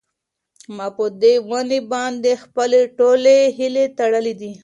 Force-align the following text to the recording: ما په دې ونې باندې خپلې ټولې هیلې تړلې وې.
ما 0.75 0.87
په 0.95 1.05
دې 1.21 1.33
ونې 1.49 1.79
باندې 1.91 2.31
خپلې 2.43 2.81
ټولې 2.97 3.37
هیلې 3.57 3.85
تړلې 3.97 4.33
وې. 4.39 4.53